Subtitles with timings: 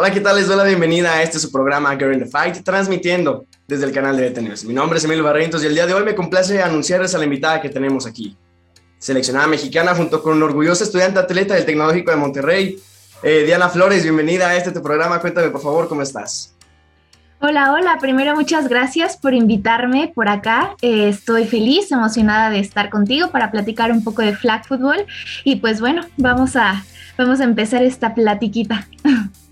[0.00, 0.36] Hola, ¿qué tal?
[0.36, 3.92] Les doy la bienvenida a este su programa Girl in the Fight, transmitiendo desde el
[3.92, 6.62] canal de BT Mi nombre es Emilio Barrientos y el día de hoy me complace
[6.62, 8.34] anunciarles a la invitada que tenemos aquí.
[8.98, 12.82] Seleccionada mexicana junto con orgullosa estudiante atleta del Tecnológico de Monterrey,
[13.22, 15.20] eh, Diana Flores, bienvenida a este tu programa.
[15.20, 16.56] Cuéntame, por favor, ¿cómo estás?
[17.40, 17.98] Hola, hola.
[18.00, 20.76] Primero, muchas gracias por invitarme por acá.
[20.80, 25.04] Eh, estoy feliz, emocionada de estar contigo para platicar un poco de flag football.
[25.44, 26.86] Y pues bueno, vamos a,
[27.18, 28.88] vamos a empezar esta platiquita.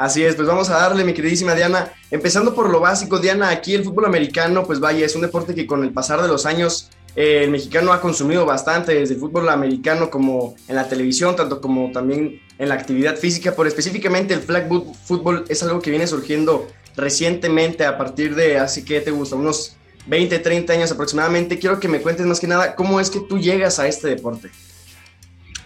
[0.00, 1.92] Así es, pues vamos a darle, mi queridísima Diana.
[2.10, 5.66] Empezando por lo básico, Diana, aquí el fútbol americano, pues vaya, es un deporte que
[5.66, 9.50] con el pasar de los años eh, el mexicano ha consumido bastante desde el fútbol
[9.50, 14.40] americano como en la televisión, tanto como también en la actividad física, pero específicamente el
[14.40, 14.70] flag
[15.04, 19.76] football es algo que viene surgiendo recientemente a partir de, así que te gusta, unos
[20.06, 21.58] 20, 30 años aproximadamente.
[21.58, 24.48] Quiero que me cuentes más que nada cómo es que tú llegas a este deporte.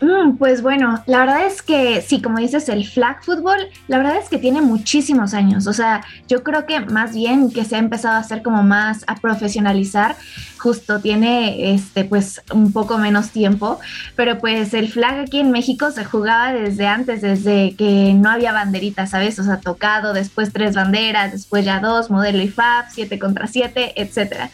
[0.04, 4.16] Mm, pues bueno, la verdad es que sí, como dices, el flag football, la verdad
[4.18, 5.66] es que tiene muchísimos años.
[5.66, 9.04] O sea, yo creo que más bien que se ha empezado a hacer como más
[9.06, 10.16] a profesionalizar,
[10.64, 13.78] justo tiene este pues un poco menos tiempo,
[14.16, 18.52] pero pues el flag aquí en México se jugaba desde antes, desde que no había
[18.52, 19.38] banderitas, ¿sabes?
[19.38, 24.50] O sea, tocado, después tres banderas, después ya dos, modelo IFAB, siete contra siete, etcétera.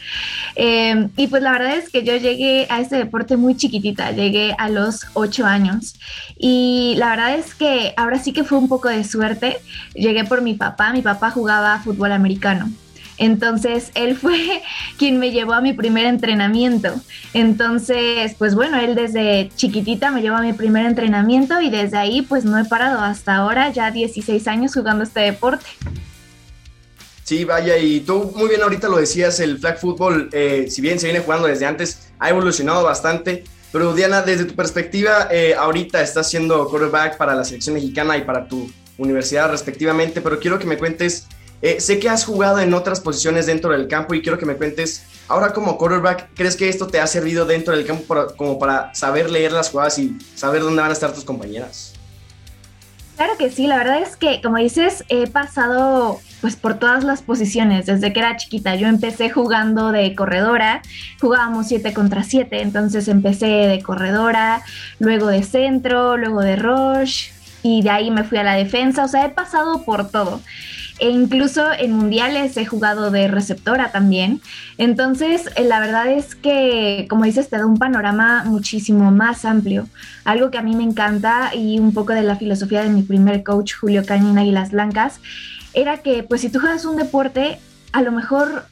[0.57, 4.57] Em, y pues la verdad es que yo llegué a este deporte muy chiquitita, llegué
[4.59, 5.95] a los ocho años.
[6.39, 9.59] Y la verdad es que ahora sí que fue un poco de suerte.
[9.95, 12.71] Llegué por mi papá, mi papá jugaba fútbol americano.
[13.21, 14.63] Entonces, él fue
[14.99, 16.95] quien me llevó a mi primer entrenamiento.
[17.35, 22.23] Entonces, pues bueno, él desde chiquitita me llevó a mi primer entrenamiento y desde ahí
[22.23, 25.67] pues no he parado hasta ahora, ya 16 años jugando este deporte.
[27.25, 30.99] Sí, vaya, y tú muy bien ahorita lo decías, el flag football, eh, si bien
[30.99, 33.45] se viene jugando desde antes, ha evolucionado bastante.
[33.73, 38.23] Pero Diana, desde tu perspectiva, eh, ahorita estás siendo quarterback para la selección mexicana y
[38.23, 41.27] para tu universidad respectivamente, pero quiero que me cuentes,
[41.63, 44.57] eh, sé que has jugado en otras posiciones dentro del campo y quiero que me
[44.57, 48.95] cuentes, ahora como quarterback, ¿crees que esto te ha servido dentro del campo como para
[48.95, 51.90] saber leer las jugadas y saber dónde van a estar tus compañeras?
[53.21, 57.21] Claro que sí, la verdad es que, como dices, he pasado pues por todas las
[57.21, 58.77] posiciones desde que era chiquita.
[58.77, 60.81] Yo empecé jugando de corredora,
[61.21, 64.63] jugábamos 7 contra 7, entonces empecé de corredora,
[65.01, 67.29] luego de centro, luego de rush
[67.63, 70.41] y de ahí me fui a la defensa, o sea, he pasado por todo
[71.01, 74.41] e incluso en mundiales he jugado de receptora también.
[74.79, 79.89] Entonces, eh, la verdad es que, como dices, te da un panorama muchísimo más amplio.
[80.25, 83.43] Algo que a mí me encanta y un poco de la filosofía de mi primer
[83.43, 85.21] coach, Julio Cañín Águilas Blancas,
[85.73, 87.59] era que, pues, si tú juegas un deporte,
[87.93, 88.67] a lo mejor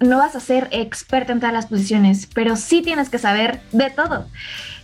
[0.00, 3.90] no vas a ser experta en todas las posiciones, pero sí tienes que saber de
[3.90, 4.26] todo.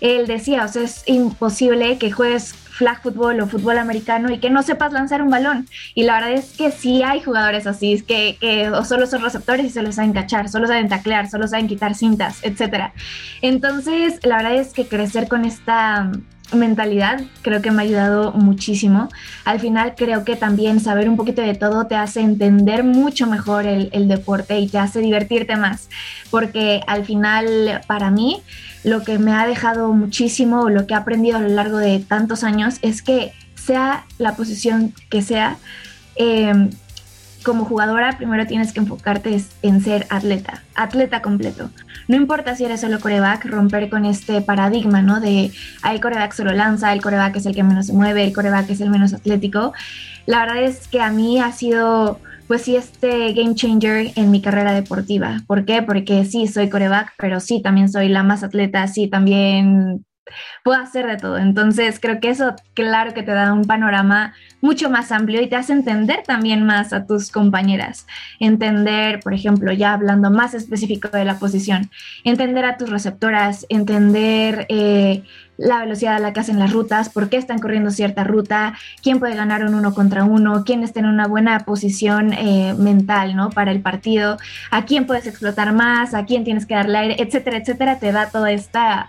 [0.01, 4.51] Él decía, o sea, es imposible que juegues flag fútbol o fútbol americano y que
[4.51, 5.67] no sepas lanzar un balón.
[5.95, 9.71] Y la verdad es que sí hay jugadores así, que, que solo son receptores y
[9.71, 12.93] solo saben cachar, solo saben taclear, solo saben quitar cintas, etc.
[13.41, 16.13] Entonces, la verdad es que crecer con esta
[16.53, 19.09] mentalidad creo que me ha ayudado muchísimo.
[19.45, 23.67] Al final creo que también saber un poquito de todo te hace entender mucho mejor
[23.67, 25.89] el, deporte y te hace divertirte más,
[26.31, 28.43] porque al final para mí
[28.85, 32.45] lo que me ha dejado muchísimo, lo que he aprendido a lo largo de tantos
[32.45, 35.57] años es que sea la posición que sea,
[36.15, 36.71] eh,
[37.47, 41.71] como jugadora primero tienes que enfocarte en ser atleta, atleta completo.
[42.09, 45.21] No importa si eres solo coreback, romper con este paradigma, ¿no?
[45.21, 45.53] De
[45.83, 48.69] ah, el coreback solo lanza, el coreback es el que menos se mueve, el coreback
[48.71, 49.73] es el menos atlético.
[50.27, 52.19] La verdad es que a mí ha sido,
[52.49, 55.43] pues sí, este game changer en mi carrera deportiva.
[55.47, 55.83] ¿Por qué?
[55.83, 60.05] Porque sí, soy coreback, pero sí, también soy la más atleta, sí, también
[60.65, 61.39] puedo hacer de todo.
[61.39, 64.35] Entonces creo que eso claro que te da un panorama
[64.67, 68.05] mucho más amplio y te hace entender también más a tus compañeras.
[68.41, 71.89] Entender, por ejemplo, ya hablando más específico de la posición,
[72.25, 75.23] entender a tus receptoras, entender eh,
[75.57, 78.75] la velocidad a la que hacen las rutas, por qué están corriendo cierta ruta,
[79.05, 83.37] quién puede ganar un uno contra uno, quién está en una buena posición eh, mental,
[83.37, 83.51] ¿no?
[83.51, 84.37] Para el partido,
[84.73, 88.31] a quién puedes explotar más, a quién tienes que darle aire, etcétera, etcétera, te da
[88.31, 89.07] toda esta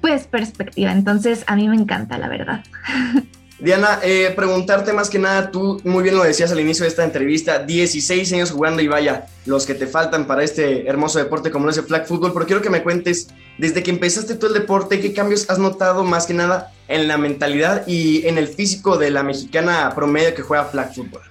[0.00, 0.90] pues perspectiva.
[0.90, 2.64] Entonces a mí me encanta, la verdad.
[3.60, 7.04] Diana, eh, preguntarte más que nada, tú muy bien lo decías al inicio de esta
[7.04, 11.68] entrevista, 16 años jugando y vaya, los que te faltan para este hermoso deporte como
[11.68, 13.28] es el flag football, pero quiero que me cuentes,
[13.58, 17.18] desde que empezaste tú el deporte, ¿qué cambios has notado más que nada en la
[17.18, 21.22] mentalidad y en el físico de la mexicana promedio que juega flag football?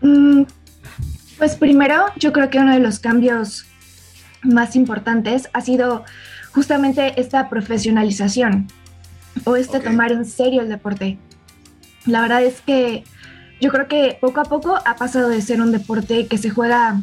[0.00, 0.42] Mm,
[1.38, 3.66] pues primero, yo creo que uno de los cambios
[4.42, 6.04] más importantes ha sido
[6.52, 8.66] justamente esta profesionalización
[9.44, 11.18] o este tomar en serio el deporte.
[12.06, 13.04] La verdad es que
[13.60, 17.00] yo creo que poco a poco ha pasado de ser un deporte que se juega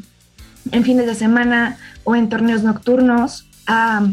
[0.72, 4.04] en fines de semana o en torneos nocturnos a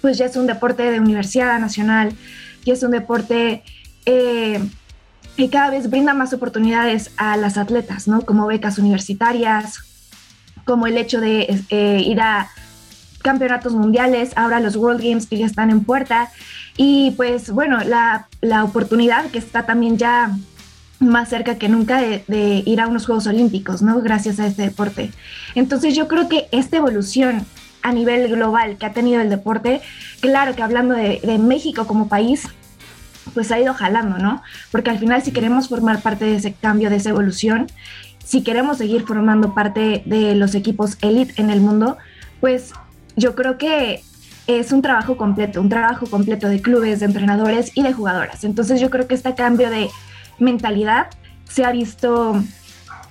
[0.00, 2.14] pues ya es un deporte de universidad nacional,
[2.64, 3.62] y es un deporte
[4.06, 4.60] eh,
[5.36, 8.22] que cada vez brinda más oportunidades a las atletas, ¿no?
[8.22, 9.78] Como becas universitarias,
[10.64, 12.50] como el hecho de eh, ir a
[13.22, 16.30] campeonatos mundiales, ahora los World Games que ya están en puerta,
[16.78, 20.34] y pues bueno, la, la oportunidad que está también ya
[21.00, 24.00] más cerca que nunca de, ir a unos Juegos Olímpicos, ¿no?
[24.00, 25.10] Gracias a este deporte.
[25.56, 27.44] Entonces yo creo que esta evolución
[27.82, 29.80] a nivel global que ha tenido el deporte,
[30.20, 32.48] claro que hablando de, México como país,
[33.34, 34.42] pues ha ido jalando, ¿no?
[34.70, 37.66] Porque al final si queremos formar parte de ese cambio, de esa evolución,
[38.24, 41.98] si queremos seguir formando parte de los equipos elite en el mundo,
[42.40, 42.72] pues
[43.16, 44.02] yo creo que
[44.48, 48.44] es un trabajo completo, un trabajo completo de clubes, de entrenadores y de jugadoras.
[48.44, 49.90] Entonces yo creo que este cambio de
[50.38, 51.08] mentalidad
[51.44, 52.42] se ha visto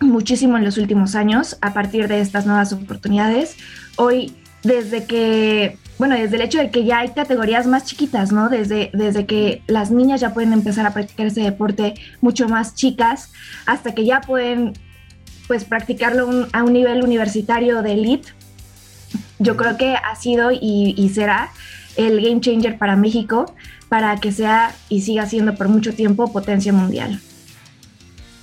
[0.02, 3.56] muchísimo en los últimos años a partir de estas nuevas oportunidades.
[3.98, 8.50] Hoy, desde que, bueno, desde el hecho de que ya hay categorías más chiquitas, ¿no?
[8.50, 13.32] Desde, desde que las niñas ya pueden empezar a practicar ese deporte mucho más chicas,
[13.68, 14.74] hasta que ya pueden,
[15.48, 18.30] pues, practicarlo a un nivel universitario de elite.
[19.40, 21.52] Yo creo que ha sido y, será
[21.96, 23.54] el game changer para México
[23.90, 27.22] para que sea y siga siendo por mucho tiempo potencia mundial.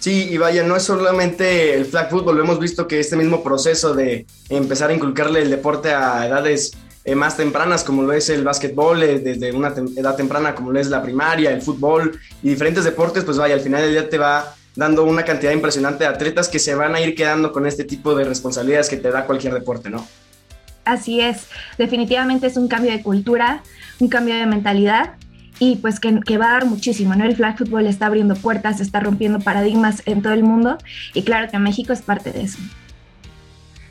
[0.00, 3.94] Sí, y vaya, no es solamente el flag football, hemos visto que este mismo proceso
[3.94, 6.73] de empezar a inculcarle el deporte a edades
[7.06, 10.81] eh, más tempranas, como lo es el básquetbol, eh, desde una edad temprana, como lo
[10.81, 14.19] es la primaria, el fútbol y diferentes deportes, pues vaya, al final del día te
[14.19, 17.85] va dando una cantidad impresionante de atletas que se van a ir quedando con este
[17.85, 20.06] tipo de responsabilidades que te da cualquier deporte, ¿no?
[20.84, 21.46] Así es,
[21.78, 23.62] definitivamente es un cambio de cultura,
[24.00, 25.14] un cambio de mentalidad
[25.58, 27.25] y pues que, va a dar muchísimo, ¿no?
[27.25, 30.78] El flag football está abriendo puertas, está rompiendo paradigmas en todo el mundo
[31.14, 32.58] y claro que México es parte de eso.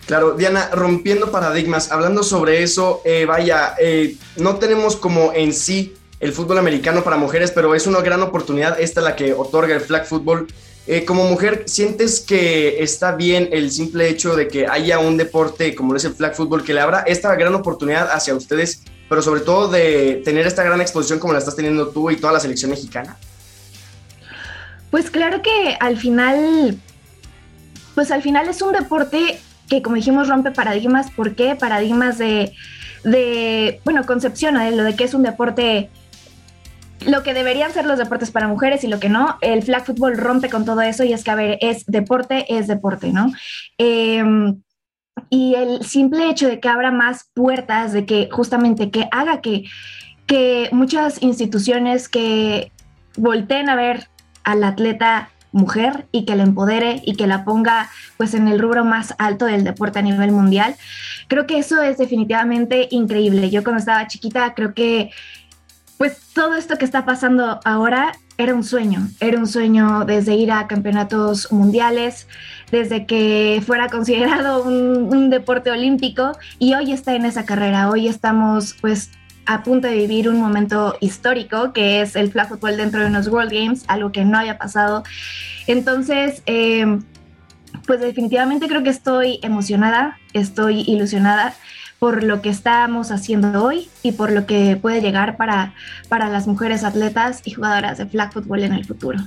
[0.06, 5.94] Claro, Diana, rompiendo paradigmas, hablando sobre eso, eh, vaya, eh, no tenemos como en sí
[6.20, 9.82] el fútbol americano para mujeres, pero es una gran oportunidad esta la que otorga el
[9.82, 10.48] flag football.
[10.86, 15.74] Eh, como mujer, ¿sientes que está bien el simple hecho de que haya un deporte
[15.76, 18.84] como es el flag football que le abra esta gran oportunidad hacia ustedes
[19.14, 22.34] pero sobre todo de tener esta gran exposición como la estás teniendo tú y toda
[22.34, 23.16] la selección mexicana?
[24.90, 26.80] Pues claro que al final,
[27.96, 29.40] pues al final es un deporte
[29.70, 31.56] que como dijimos rompe paradigmas, ¿por qué?
[31.56, 32.54] Paradigmas de,
[33.04, 35.92] de bueno, concepción de lo de que es un deporte
[37.06, 40.18] lo que deberían ser los deportes para mujeres y lo que no, el flag football
[40.18, 43.32] rompe con todo eso y es que, a ver, es deporte, es deporte, ¿no?
[43.78, 44.24] Eh,
[45.30, 49.66] y el simple hecho de que abra más puertas, de que justamente que haga que,
[50.26, 52.72] que muchas instituciones que
[53.16, 54.08] volteen a ver
[54.44, 58.84] al atleta mujer y que la empodere y que la ponga pues en el rubro
[58.84, 60.76] más alto del deporte a nivel mundial.
[61.28, 63.50] Creo que eso es definitivamente increíble.
[63.50, 65.12] Yo cuando estaba chiquita creo que
[65.98, 70.52] pues todo esto que está pasando ahora era un sueño, era un sueño desde ir
[70.52, 72.28] a campeonatos mundiales,
[72.72, 78.76] desde que fuera considerado un, deporte olímpico y hoy está en esa carrera, hoy estamos
[78.82, 79.12] pues
[79.46, 83.52] a punto de vivir un momento histórico que es el flag dentro de unos World
[83.52, 85.04] Games, algo que no había pasado.
[85.68, 87.00] Entonces, eh,
[87.86, 91.54] pues definitivamente creo que estoy emocionada, estoy ilusionada
[92.00, 95.74] por lo que estamos haciendo hoy y por lo que puede llegar para,
[96.10, 99.20] para las mujeres atletas y jugadoras de flag football en el futuro.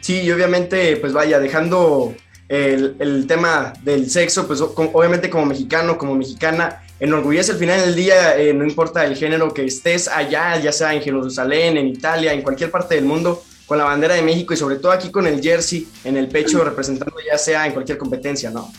[0.00, 2.14] Sí, y obviamente, pues vaya, dejando
[2.48, 7.94] el, el tema del sexo, pues obviamente como mexicano, como mexicana, enorgullece al final del
[7.94, 12.32] día, eh, no importa el género que estés allá, ya sea en Jerusalén, en Italia,
[12.32, 15.26] en cualquier parte del mundo, con la bandera de México y sobre todo aquí con
[15.26, 18.72] el jersey en el pecho representando ya sea en cualquier competencia, ¿no?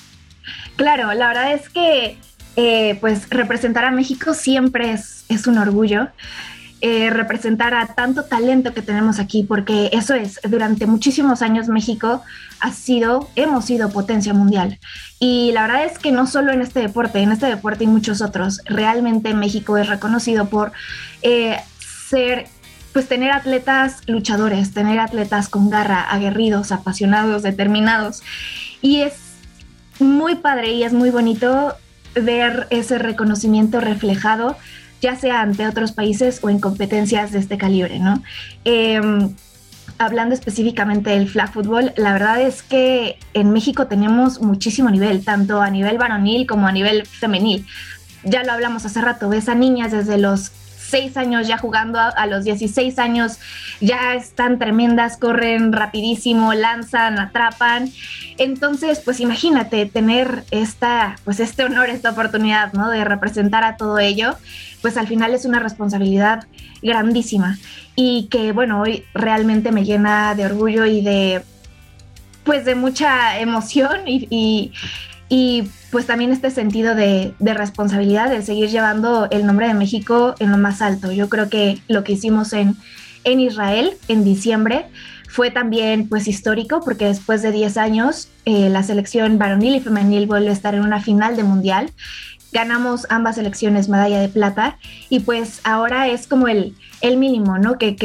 [0.77, 2.17] Claro, la verdad es que
[2.57, 6.09] eh, pues representar a México siempre es, es un orgullo.
[6.79, 12.21] Eh, representar a tanto talento que tenemos aquí, porque eso es, durante muchísimos años México
[12.59, 14.79] ha sido, hemos sido potencia mundial.
[15.19, 18.21] Y la verdad es que no solo en este deporte, en este deporte y muchos
[18.21, 20.71] otros, realmente México es reconocido por
[21.23, 21.57] eh,
[22.09, 22.45] ser,
[22.93, 28.21] pues tener atletas luchadores, tener atletas con garra, aguerridos, apasionados, determinados.
[28.83, 29.13] Y es
[29.99, 31.75] muy padre y es muy bonito
[32.21, 34.57] ver ese reconocimiento reflejado,
[35.01, 38.23] ya sea ante otros países o en competencias de este calibre, ¿no?
[38.65, 39.33] Em,
[39.97, 45.61] hablando específicamente del flag football, la verdad es que en México tenemos muchísimo nivel, tanto
[45.61, 47.65] a nivel varonil como a nivel femenil.
[48.23, 50.51] Ya lo hablamos hace rato, ves a niñas desde los
[50.87, 53.39] seis años ya jugando, a, los 16 años
[53.81, 57.89] ya están tremendas, corren rapidísimo, lanzan, atrapan.
[58.37, 62.89] Entonces, pues imagínate tener esta, pues este honor, esta oportunidad, ¿no?
[62.89, 64.35] De representar a todo ello,
[64.81, 66.45] pues al final es una responsabilidad
[66.81, 67.57] grandísima
[67.95, 71.41] y que, bueno, hoy realmente me llena de orgullo y de,
[72.43, 74.71] pues de mucha emoción y, y,
[75.91, 80.57] pues también este sentido de, responsabilidad de seguir llevando el nombre de México en lo
[80.57, 81.11] más alto.
[81.11, 82.75] Yo creo que lo que hicimos en,
[83.25, 84.85] Israel en diciembre
[85.27, 90.27] fue también pues histórico porque después de 10 años eh, la selección varonil y femenil
[90.27, 91.91] vuelve a estar en una final de mundial.
[92.53, 94.77] Ganamos ambas selecciones medalla de plata
[95.09, 97.77] y pues ahora es como el, mínimo, ¿no?
[97.77, 97.97] Que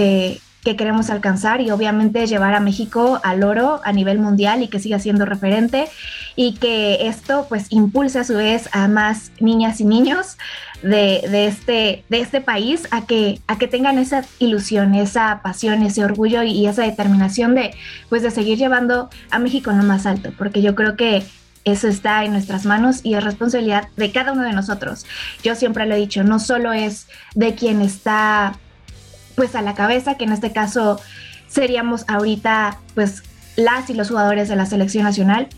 [0.64, 4.98] queremos alcanzar y obviamente llevar a México al oro a nivel mundial y que siga
[4.98, 5.88] siendo referente
[6.36, 10.36] y que esto pues impulse a su vez a más niñas y niños
[10.82, 15.82] de, de, este, de este país a que, a que tengan esa ilusión, esa pasión,
[15.82, 17.74] ese orgullo y, esa determinación de
[18.08, 21.22] pues de seguir llevando a México en lo más alto, porque yo creo que
[21.64, 25.06] eso está en nuestras manos y es responsabilidad de cada uno de nosotros.
[25.44, 28.58] Yo siempre lo he dicho, no solo es de quien está
[29.36, 31.00] pues a la cabeza, que en este caso
[31.48, 33.22] seríamos ahorita pues
[33.56, 35.48] las y los jugadores de la selección nacional,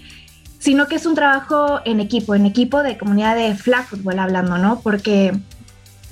[0.64, 4.56] sino que es un trabajo en equipo, en equipo de comunidad de flag football hablando,
[4.56, 4.80] ¿no?
[4.80, 5.35] Porque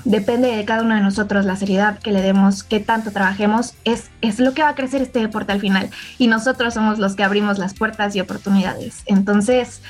[0.05, 4.11] depende de cada uno de nosotros la seriedad que le demos, qué tanto trabajemos, es,
[4.21, 5.89] es lo que va a crecer este deporte al final.
[6.19, 9.05] Y nosotros somos los que abrimos las puertas y oportunidades.
[9.07, 9.81] Entonces,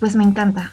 [0.00, 0.70] pues me encanta.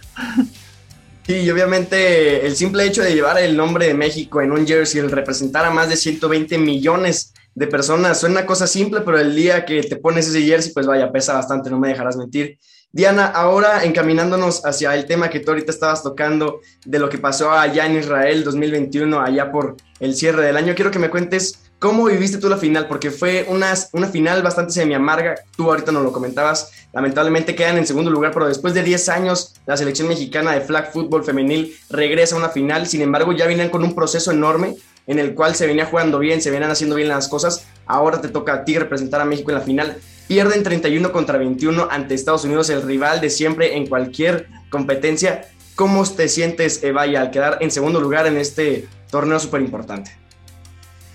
[1.26, 5.00] Sí, y obviamente el simple hecho de llevar el nombre de México en un jersey,
[5.00, 9.34] el representar a más de 120 millones de personas, suena una cosa simple, pero el
[9.34, 12.58] día que te pones ese jersey, pues vaya, pesa bastante, no me dejarás mentir.
[12.98, 17.52] Diana, ahora encaminándonos hacia el tema que tú ahorita estabas tocando de lo que pasó
[17.52, 22.06] allá en Israel 2021, allá por el cierre del año, quiero que me cuentes ¿Cómo
[22.06, 22.88] viviste tú la final?
[22.88, 25.36] Porque fue una, una final bastante semi-amarga.
[25.56, 26.72] Tú ahorita nos lo comentabas.
[26.92, 30.92] Lamentablemente quedan en segundo lugar, pero después de 10 años, la selección mexicana de flag
[30.92, 32.88] fútbol femenil regresa a una final.
[32.88, 34.76] Sin embargo, ya vienen con un proceso enorme
[35.06, 37.68] en el cual se venía jugando bien, se venían haciendo bien las cosas.
[37.86, 39.98] Ahora te toca a ti representar a México en la final.
[40.28, 45.46] Pierden 31 contra 21 ante Estados Unidos, el rival de siempre en cualquier competencia.
[45.76, 50.12] ¿Cómo te sientes, Evaya, al quedar en segundo lugar en este torneo súper importante?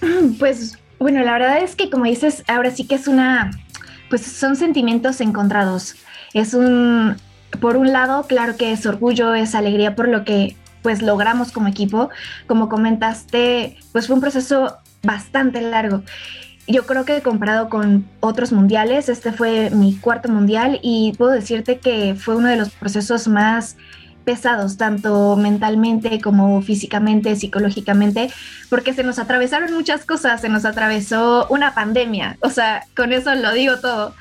[0.39, 3.51] Pues bueno, la verdad es que como dices, ahora sí que es una,
[4.09, 5.97] pues son sentimientos encontrados.
[6.33, 7.17] Es un,
[7.61, 11.69] por un lado, claro que es orgullo, es alegría por lo que pues logramos como
[11.69, 12.11] equipo.
[12.47, 16.03] Como comentaste, pues fue un proceso bastante largo.
[16.69, 21.79] Yo creo que comparado con otros mundiales, este fue mi cuarto mundial y puedo decirte
[21.79, 23.77] que fue uno de los procesos más
[24.25, 28.31] pesados, tanto mentalmente como físicamente, psicológicamente,
[28.71, 33.35] porque se nos atravesaron muchas cosas, se nos atravesó una pandemia, o sea, con eso
[33.35, 34.15] lo digo todo.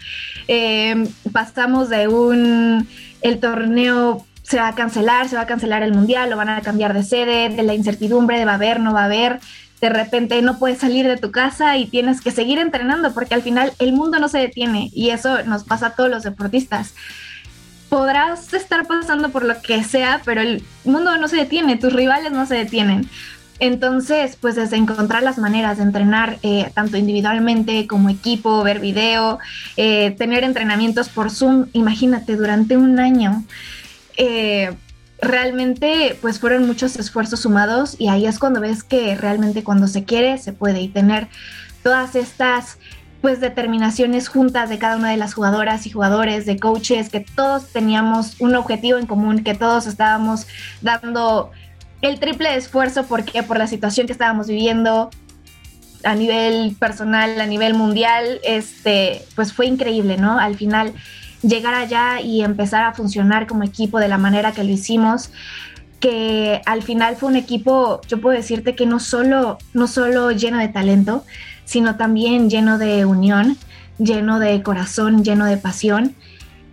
[0.47, 2.87] Em, pasamos de un,
[3.21, 6.61] el torneo se va a cancelar, se va a cancelar el mundial, lo van a
[6.61, 9.39] cambiar de sede, de la incertidumbre de va a haber, no va a haber,
[9.81, 13.41] de repente no puedes salir de tu casa y tienes que seguir entrenando porque al
[13.41, 16.93] final el mundo no se detiene y eso nos pasa a todos los deportistas
[17.91, 22.31] podrás estar pasando por lo que sea, pero el mundo no se detiene, tus rivales
[22.31, 23.09] no se detienen.
[23.59, 29.39] Entonces, pues desde encontrar las maneras de entrenar eh, tanto individualmente como equipo, ver video,
[29.75, 33.43] eh, tener entrenamientos por Zoom, imagínate, durante un año.
[34.15, 34.73] Eh,
[35.21, 40.03] realmente pues fueron muchos esfuerzos sumados y ahí es cuando ves que realmente cuando se
[40.03, 41.27] quiere se puede y tener
[41.83, 42.77] todas estas
[43.21, 47.67] pues determinaciones juntas de cada una de las jugadoras y jugadores, de coaches, que todos
[47.67, 50.47] teníamos un objetivo en común, que todos estábamos
[50.81, 51.51] dando
[52.01, 55.11] el triple esfuerzo porque por la situación que estábamos viviendo
[56.03, 60.39] a nivel personal, a nivel mundial, este, pues fue increíble, ¿no?
[60.39, 60.93] Al final
[61.41, 65.31] llegar allá y empezar a funcionar como equipo de la manera que lo hicimos,
[65.99, 70.57] que al final fue un equipo, yo puedo decirte que no solo, no solo lleno
[70.57, 71.23] de talento,
[71.63, 73.57] sino también lleno de unión,
[73.97, 76.15] lleno de corazón, lleno de pasión.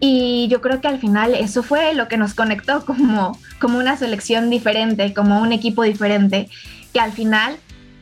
[0.01, 3.97] Y yo creo que al final eso fue lo que nos conectó como, como una
[3.97, 6.49] selección diferente, como un equipo diferente,
[6.93, 7.57] que al final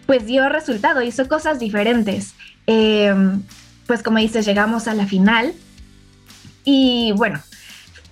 [0.06, 2.34] pues dio resultado, hizo cosas diferentes.
[2.66, 3.42] Em,
[3.86, 5.54] pues como dices, llegamos a la final
[6.66, 7.40] y bueno,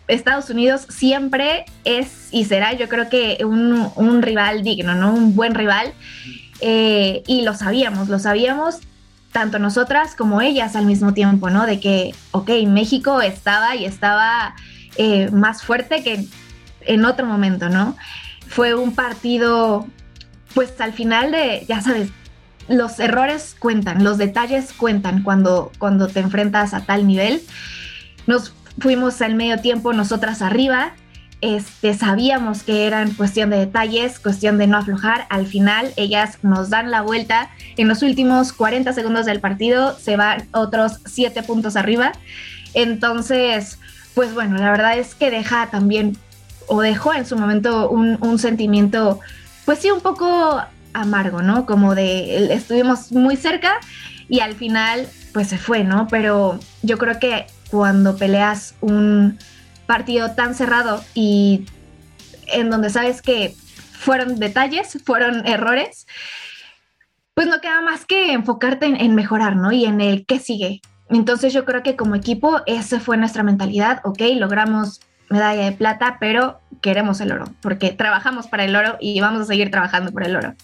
[0.08, 5.12] Estados Unidos siempre es y será yo creo que un, un rival digno, ¿no?
[5.12, 5.92] Un buen rival.
[6.60, 8.78] Eh, y lo sabíamos, lo sabíamos
[9.32, 11.66] tanto nosotras como ellas al mismo tiempo, ¿no?
[11.66, 14.54] De que, ok, México estaba y estaba
[14.96, 16.26] eh, más fuerte que
[16.82, 17.96] en otro momento, ¿no?
[18.46, 19.86] Fue un partido
[20.54, 22.10] pues al final de, ya sabes,
[22.68, 27.42] los errores cuentan, los detalles cuentan cuando, cuando te enfrentas a tal nivel.
[28.26, 30.94] Nos fuimos al medio tiempo nosotras arriba,
[31.44, 35.26] este, sabíamos que eran cuestión de detalles, cuestión de no aflojar.
[35.28, 37.50] Al final, ellas nos dan la vuelta.
[37.76, 42.12] En los últimos 40 segundos del partido se van otros 7 puntos arriba.
[42.72, 43.78] Entonces,
[44.14, 46.16] pues bueno, la verdad es que deja también,
[46.66, 49.20] o dejó en su momento un, un sentimiento,
[49.66, 50.62] pues sí, un poco
[50.94, 51.66] amargo, ¿no?
[51.66, 53.80] Como de estuvimos muy cerca
[54.30, 56.06] y al final, pues se fue, ¿no?
[56.08, 59.36] Pero yo creo que cuando peleas un
[59.84, 61.66] partido tan cerrado y
[62.46, 63.56] en donde sabes que
[63.90, 66.06] fueron detalles, fueron errores,
[67.34, 69.72] pues no queda más que enfocarte en, mejorar, ¿no?
[69.72, 70.82] Y en el qué sigue.
[71.10, 76.18] Entonces yo creo que como equipo esa fue nuestra mentalidad, ok, logramos medalla de plata,
[76.20, 80.22] pero queremos el oro, porque trabajamos para el oro y vamos a seguir trabajando por
[80.22, 80.54] el oro.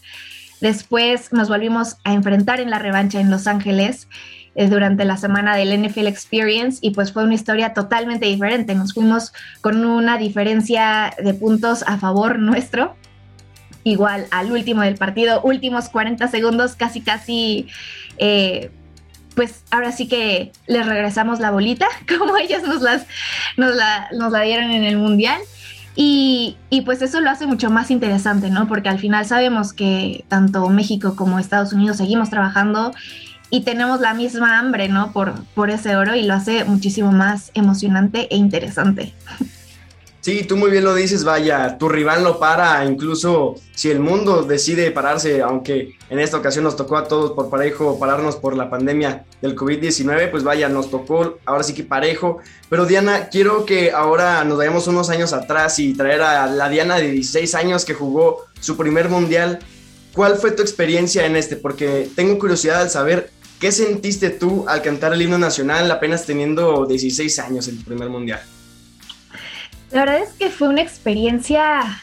[0.60, 4.06] Después nos volvimos a enfrentar en la revancha en Los Ángeles
[4.54, 8.74] durante la semana del NFL Experience y pues fue una historia totalmente diferente.
[8.74, 12.96] Nos fuimos con una diferencia de puntos a favor nuestro.
[13.84, 17.68] Igual al último del partido, últimos 40 segundos, casi, casi,
[18.18, 18.70] eh,
[19.34, 21.86] pues ahora sí que les regresamos la bolita,
[22.18, 23.06] como ellas nos, las,
[23.56, 25.40] nos, la, nos la dieron en el Mundial.
[25.96, 28.68] Y, y, pues eso lo hace mucho más interesante, ¿no?
[28.68, 32.92] Porque al final sabemos que tanto México como Estados Unidos seguimos trabajando
[33.50, 35.12] y tenemos la misma hambre, ¿no?
[35.12, 39.14] Por, por ese oro y lo hace muchísimo más emocionante e interesante.
[40.22, 44.42] Sí, tú muy bien lo dices, vaya, tu rival no para, incluso si el mundo
[44.42, 48.68] decide pararse, aunque en esta ocasión nos tocó a todos por parejo pararnos por la
[48.68, 52.36] pandemia del COVID-19, pues vaya, nos tocó ahora sí que parejo.
[52.68, 56.96] Pero Diana, quiero que ahora nos vayamos unos años atrás y traer a la Diana
[56.96, 59.60] de 16 años que jugó su primer mundial.
[60.12, 61.56] ¿Cuál fue tu experiencia en este?
[61.56, 63.30] Porque tengo curiosidad al saber
[63.60, 68.08] ¿Qué sentiste tú al cantar el himno nacional apenas teniendo 16 años en el primer
[68.08, 68.40] mundial?
[69.90, 72.02] La verdad es que fue una experiencia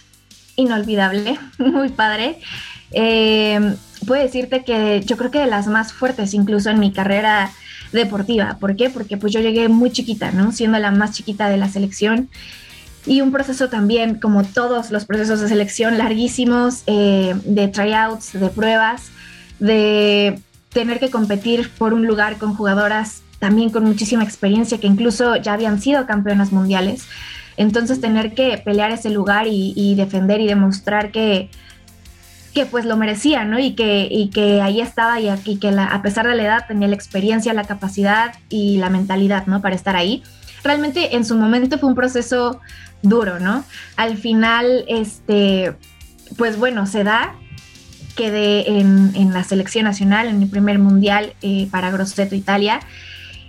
[0.56, 2.38] inolvidable, muy padre.
[2.92, 7.52] Eh, puedo decirte que yo creo que de las más fuertes incluso en mi carrera
[7.92, 8.58] deportiva.
[8.60, 8.92] ¿Por qué?
[8.92, 10.52] Porque pues yo llegué muy chiquita, ¿no?
[10.52, 12.30] Siendo la más chiquita de la selección.
[13.08, 18.50] Y un proceso también, como todos los procesos de selección, larguísimos, eh, de tryouts, de
[18.50, 19.10] pruebas,
[19.60, 25.36] de tener que competir por un lugar con jugadoras también con muchísima experiencia que incluso
[25.36, 27.08] ya habían sido campeonas mundiales.
[27.56, 31.50] Entonces tener que pelear ese lugar y, defender y demostrar que,
[32.54, 33.60] que pues lo merecía, ¿no?
[33.60, 36.88] Y que, y que ahí estaba y, aquí que a pesar de la edad tenía
[36.88, 39.62] la experiencia, la capacidad y la mentalidad, ¿no?
[39.62, 40.24] Para estar ahí.
[40.64, 42.62] Realmente en su momento fue un proceso
[43.02, 43.64] duro, ¿no?
[43.96, 45.76] Al final, este,
[46.38, 47.36] pues bueno, se da,
[48.18, 52.82] quedé en, la selección nacional, en mi primer mundial eh, para Grosseto, Italia.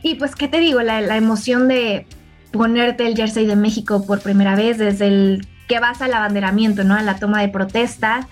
[0.02, 0.81] Y pues, ¿qué te digo?
[0.83, 2.07] La, emoción de
[2.52, 6.94] ponerte el jersey de México por primera vez, desde el que vas al abanderamiento, ¿no?
[6.94, 8.28] A la toma de protesta.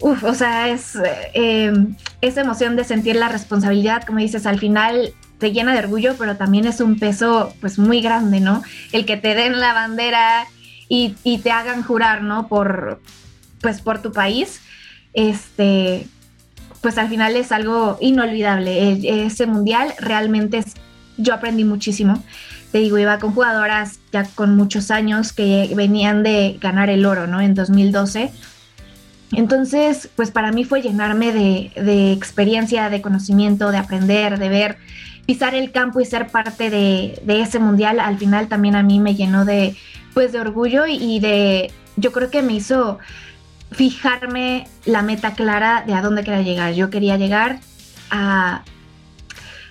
[0.00, 0.96] Uf, o sea, es
[1.34, 1.72] eh,
[2.20, 6.36] esa emoción de sentir la responsabilidad, como dices, al final te llena de orgullo, pero
[6.36, 8.62] también es un peso pues muy grande, ¿no?
[8.92, 10.46] El que te den la bandera
[10.88, 12.48] y, y te hagan jurar, ¿no?
[12.48, 13.00] Por,
[13.60, 14.60] pues por tu país
[15.14, 16.06] este,
[16.80, 18.92] pues al final es algo inolvidable.
[18.92, 20.74] E, ese mundial realmente es,
[21.16, 22.22] yo aprendí muchísimo.
[22.72, 27.26] Te digo, iba con jugadoras ya con muchos años que venían de ganar el oro,
[27.26, 27.40] ¿no?
[27.40, 28.32] En 2012.
[29.32, 34.78] Entonces, pues para mí fue llenarme de, experiencia, de conocimiento, de aprender, de ver,
[35.26, 38.00] pisar el campo y ser parte de, de, ese mundial.
[38.00, 39.76] Al final también a mí me llenó de,
[40.12, 42.98] pues, de orgullo y de, yo creo que me hizo
[43.72, 46.74] fijarme la meta clara de a dónde quería llegar.
[46.74, 47.60] Yo quería llegar
[48.10, 48.62] a,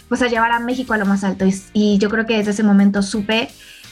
[0.09, 2.63] pues a llevar a México a lo más alto y, yo creo que desde ese
[2.63, 3.49] momento supe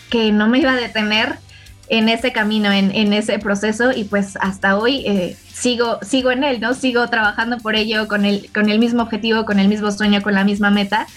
[0.09, 1.37] que no me iba a detener
[1.87, 6.59] en ese camino, en, ese proceso y pues hasta hoy eh, sigo, sigo en él,
[6.59, 6.73] ¿no?
[6.73, 10.33] Sigo trabajando por ello con el, con el mismo objetivo, con el mismo sueño, con
[10.33, 11.07] la misma meta.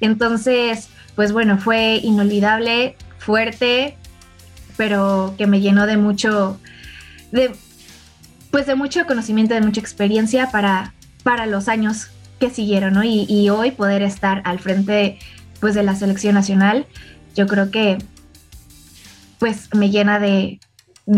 [0.00, 3.96] Entonces, pues bueno, fue inolvidable, fuerte,
[4.76, 6.58] pero que me llenó de mucho,
[7.30, 7.54] de,
[8.52, 10.92] pues de mucho conocimiento, de mucha experiencia para,
[11.24, 13.02] para los años que siguieron, ¿no?
[13.02, 15.18] Y, hoy poder estar al frente,
[15.58, 16.86] pues, de la selección nacional,
[17.34, 17.98] yo creo que,
[19.38, 20.60] pues, me llena de,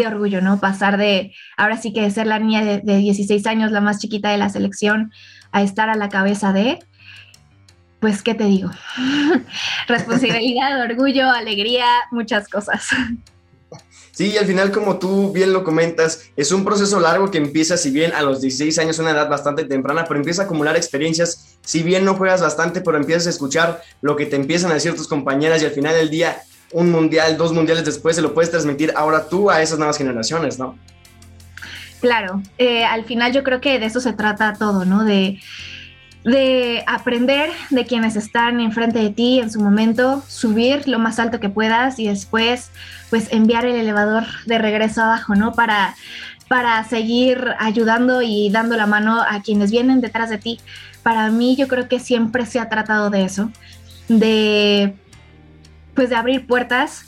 [0.07, 0.61] orgullo, ¿no?
[0.61, 3.99] Pasar de, ahora sí que de ser la niña de, de 16 años, la más
[3.99, 5.12] chiquita de la selección,
[5.51, 6.79] a estar a la cabeza de,
[7.99, 8.70] pues, ¿qué te digo?
[9.88, 12.87] Responsabilidad, orgullo, alegría, muchas cosas.
[14.14, 17.90] Sí, al final, como tú bien lo comentas, es un proceso largo que empieza, si
[17.90, 21.59] bien a los 16 años, una edad bastante temprana, pero empieza a acumular experiencias.
[21.62, 24.94] Si bien no juegas bastante, pero empiezas a escuchar lo que te empiezan a decir
[24.94, 28.53] tus compañeras y al final del día, un mundial, dos mundiales después, se lo puedes
[28.53, 30.79] transmitir ahora tú a esas nuevas generaciones, ¿no?
[32.00, 35.03] Claro, eh, al final yo creo que de eso se trata todo, ¿no?
[35.05, 35.40] De
[36.24, 41.38] de aprender de quienes están enfrente de ti en su momento, subir lo más alto
[41.38, 42.70] que puedas y después
[43.10, 45.52] pues enviar el elevador de regreso abajo, ¿no?
[45.52, 45.94] Para,
[46.48, 50.60] para seguir ayudando y dando la mano a quienes vienen detrás de ti.
[51.02, 53.50] Para mí yo creo que siempre se ha tratado de eso,
[54.08, 54.94] de
[55.94, 57.04] pues de abrir puertas,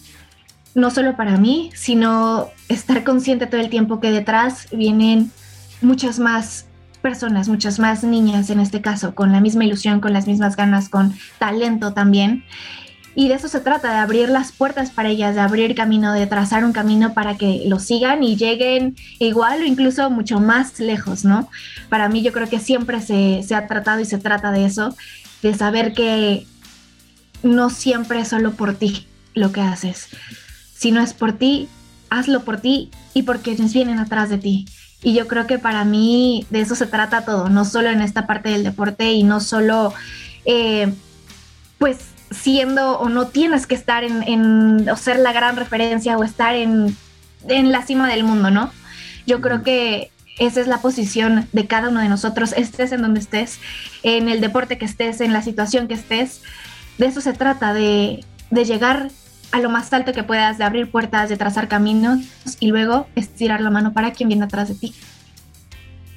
[0.75, 5.33] no solo para mí, sino estar consciente todo el tiempo que detrás vienen
[5.81, 6.67] muchas más
[7.07, 10.89] personas, muchas más niñas en este caso, con la misma ilusión, con las mismas ganas,
[10.89, 12.45] con talento también.
[13.15, 16.27] Y de eso se trata, de abrir las puertas para ellas, de abrir camino, de
[16.27, 21.25] trazar un camino para que lo sigan y lleguen igual o incluso mucho más lejos,
[21.25, 21.49] ¿no?
[21.89, 24.97] Para mí yo creo que siempre se, se ha tratado y se trata de eso,
[25.43, 26.45] de saber que
[27.45, 30.09] no siempre es solo por ti lo que haces.
[30.75, 31.69] Si no es por ti,
[32.11, 34.67] hazlo por ti y por quienes vienen atrás de ti.
[35.07, 38.27] Y yo creo que para mí de eso se trata todo, no solo en esta
[38.27, 39.95] parte del deporte y no solo,
[40.47, 40.93] eh,
[41.79, 41.99] pues,
[42.33, 46.97] siendo o no tienes que estar en, o ser la gran referencia o estar en,
[47.47, 48.73] en la cima del mundo, ¿no?
[49.29, 53.21] Yo creo que esa es la posición de cada uno de nosotros, estés en donde
[53.21, 53.61] estés,
[54.03, 56.43] en el deporte que estés, en la situación que estés.
[56.99, 59.11] De eso se trata, de, de llegar
[59.53, 62.21] a lo más alto que puedas, de abrir puertas, de trazar caminos
[62.61, 64.95] y luego estirar la mano para quien viene atrás de ti.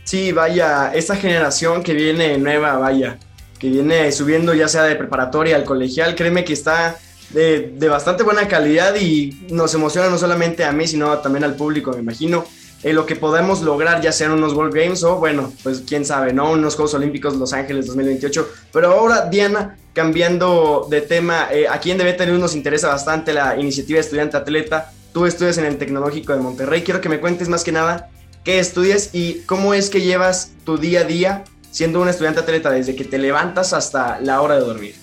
[0.03, 3.17] Sí, vaya, esa generación que viene nueva, vaya,
[3.59, 6.97] que viene subiendo ya sea de preparatoria al colegial, créeme que está
[7.29, 11.55] de, de bastante buena calidad y nos emociona no solamente a mí, sino también al
[11.55, 12.45] público, me imagino.
[12.81, 16.31] Eh, lo que podemos lograr, ya sean unos World Games o, bueno, pues quién sabe,
[16.31, 16.51] ¿no?
[16.51, 18.49] Unos Juegos Olímpicos Los Ángeles 2028.
[18.71, 23.99] Pero ahora, Diana, cambiando de tema, eh, aquí en DB nos interesa bastante la iniciativa
[23.99, 24.93] Estudiante Atleta.
[25.12, 26.83] Tú estudias en el Tecnológico de Monterrey.
[26.83, 28.09] Quiero que me cuentes más que nada
[28.45, 32.71] qué estudias y cómo es que llevas tu día a día siendo un estudiante atleta
[32.71, 34.95] desde que te levantas hasta la hora de dormir.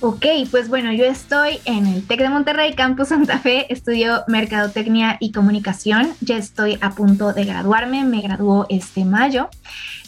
[0.00, 5.18] Ok, pues bueno, yo estoy en el TEC de Monterrey, Campus Santa Fe, estudio Mercadotecnia
[5.20, 9.50] y Comunicación, ya estoy a punto de graduarme, me graduó este mayo,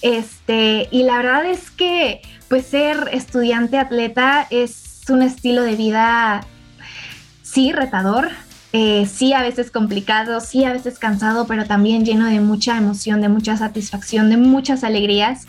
[0.01, 2.23] este, y la verdad es que
[2.55, 6.47] pues ser estudiante atleta es un estilo de vida,
[7.43, 8.31] sí, retador,
[8.73, 13.21] eh, sí a veces complicado, sí a veces cansado, pero también lleno de mucha emoción,
[13.21, 15.49] de mucha satisfacción, de muchas alegrías.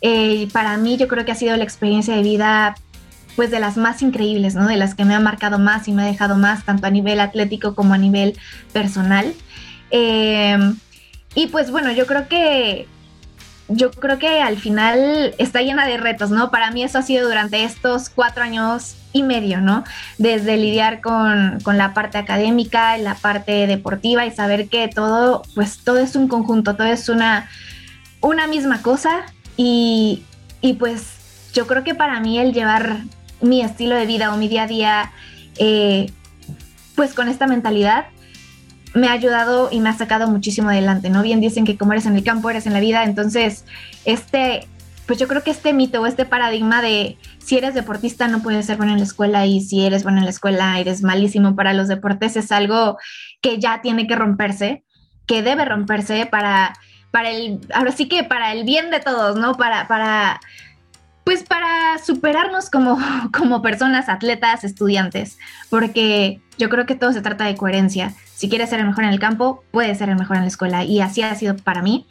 [0.00, 2.74] Eh, para mí yo creo que ha sido la experiencia de vida
[3.36, 4.66] pues de las más increíbles, ¿no?
[4.66, 7.20] De las que me han marcado más y me ha dejado más, tanto a nivel
[7.20, 8.36] atlético como a nivel
[8.72, 9.32] personal.
[9.92, 10.74] Em,
[11.36, 12.88] y pues bueno, yo creo que
[13.72, 16.50] yo creo que al final está llena de retos, ¿no?
[16.50, 19.84] Para mí eso ha sido durante estos cuatro años y medio, ¿no?
[20.18, 25.78] Desde lidiar con, con, la parte académica, la parte deportiva y saber que todo, pues
[25.78, 27.48] todo es un conjunto, todo es una,
[28.20, 29.22] una misma cosa
[29.56, 30.24] y,
[30.60, 32.98] y pues yo creo que para mí el llevar
[33.40, 35.12] mi estilo de vida o mi día a día,
[35.58, 36.10] eh,
[36.94, 38.06] pues con esta mentalidad,
[38.94, 41.22] me ha ayudado y me ha sacado muchísimo adelante, ¿no?
[41.22, 43.64] Bien dicen que como eres en el campo, eres en la vida, entonces,
[44.04, 44.66] este,
[45.06, 48.66] pues yo creo que este mito o este paradigma de si eres deportista no puedes
[48.66, 51.72] ser bueno en la escuela y si eres bueno en la escuela eres malísimo para
[51.72, 52.96] los deportes es algo
[53.40, 54.84] que ya tiene que romperse,
[55.26, 56.74] que debe romperse para,
[57.10, 59.56] para el, ahora sí que para el bien de todos, ¿no?
[59.56, 60.40] Para, para,
[61.24, 62.98] pues para superarnos como,
[63.36, 68.14] como personas, atletas, estudiantes, porque yo creo que todo se trata de coherencia.
[68.34, 70.84] Si quieres ser el mejor en el campo, puedes ser el mejor en la escuela
[70.84, 72.06] y así ha sido para mí.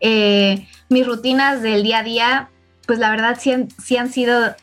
[0.00, 2.48] Eh, mis rutinas del día a día,
[2.86, 4.54] pues la verdad sí han, sí han sido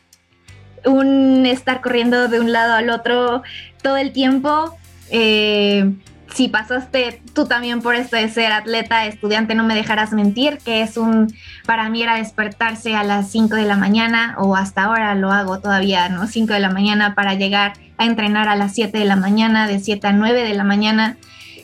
[0.84, 3.42] un estar corriendo de un lado al otro
[3.82, 4.76] todo el tiempo.
[5.10, 5.92] Eh,
[6.34, 10.82] si pasaste tú también por esto de ser atleta, estudiante, no me dejarás mentir, que
[10.82, 11.34] es un,
[11.66, 15.58] para mí era despertarse a las 5 de la mañana o hasta ahora lo hago
[15.60, 16.26] todavía, ¿no?
[16.26, 19.80] 5 de la mañana para llegar a entrenar a las 7 de la mañana, de
[19.80, 21.16] 7 a 9 de la mañana,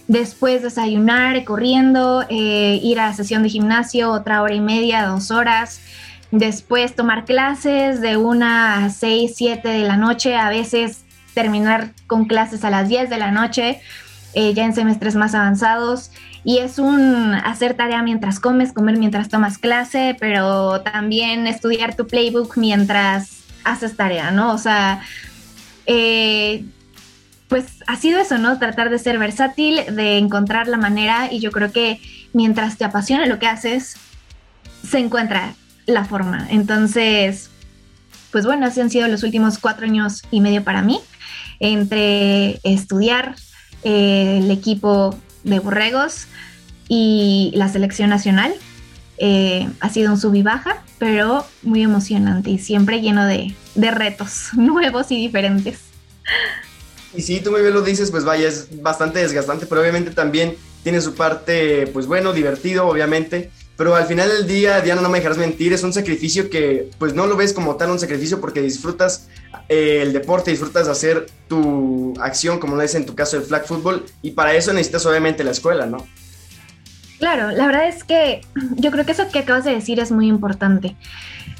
[0.08, 5.30] después desayunar corriendo, eh, ir a la sesión de gimnasio otra hora y media, dos
[5.30, 5.80] horas,
[6.30, 12.24] después tomar clases de 1 a 6, 7 de la noche, a veces terminar con
[12.24, 13.80] clases a las 10 de la noche
[14.34, 16.10] eh, ya en semestres más avanzados.
[16.44, 22.06] Y es un hacer tarea mientras comes, comer mientras tomas clase, pero también estudiar tu
[22.06, 24.52] playbook mientras haces tarea, ¿no?
[24.52, 25.02] O sea,
[25.86, 26.64] eh,
[27.48, 28.58] pues ha sido eso, ¿no?
[28.58, 32.00] Tratar de ser versátil, de encontrar la manera y yo creo que
[32.32, 33.96] mientras te apasiona lo que haces,
[34.88, 35.54] se encuentra
[35.86, 36.46] la forma.
[36.50, 37.50] Entonces,
[38.30, 41.00] pues bueno, así han sido los últimos cuatro años y medio para mí,
[41.60, 43.36] entre estudiar
[43.88, 46.26] eh, el equipo de Borregos
[46.88, 48.52] y la selección nacional.
[49.18, 53.90] Eh, ha sido un sub y baja, pero muy emocionante y siempre lleno de, de
[53.92, 55.78] retos nuevos y diferentes.
[57.14, 60.56] Y si tú muy bien lo dices, pues vaya, es bastante desgastante, pero obviamente también
[60.82, 63.52] tiene su parte, pues bueno, divertido, obviamente.
[63.76, 67.14] Pero al final del día, Diana, no me dejarás mentir, es un sacrificio que pues
[67.14, 69.28] no lo ves como tal un sacrificio porque disfrutas
[69.68, 73.66] eh, el deporte, disfrutas hacer tu acción, como lo es en tu caso el flag
[73.66, 76.06] football, y para eso necesitas obviamente la escuela, ¿no?
[77.18, 78.42] Claro, la verdad es que
[78.76, 80.96] yo creo que eso que acabas de decir es muy importante.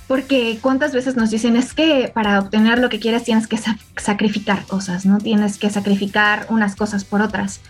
[0.06, 3.58] Porque cuántas veces nos dicen es que para obtener lo que quieres tienes que
[3.96, 5.18] sacrificar cosas, ¿no?
[5.18, 7.60] Tienes que sacrificar unas cosas por otras.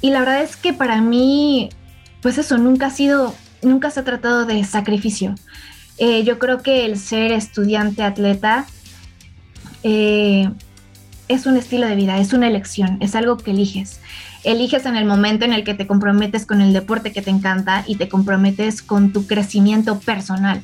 [0.00, 1.68] Y la verdad es que para mí,
[2.22, 5.34] pues eso nunca ha sido, nunca se ha tratado de sacrificio.
[5.98, 8.66] Eh, yo creo que el ser estudiante atleta
[9.90, 10.50] eh,
[11.28, 14.00] es un estilo de vida, es una elección, es algo que eliges.
[14.44, 17.84] Eliges en el momento en el que te comprometes con el deporte que te encanta
[17.86, 20.60] y te comprometes con tu crecimiento personal.